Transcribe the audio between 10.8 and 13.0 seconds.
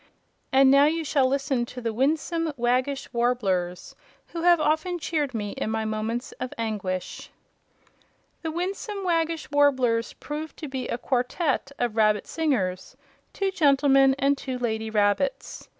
a quartette of rabbit singers,